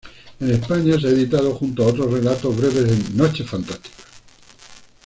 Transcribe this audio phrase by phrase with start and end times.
[0.39, 3.97] En España se ha editado junto a otros relatos breves en "Noche fantástica".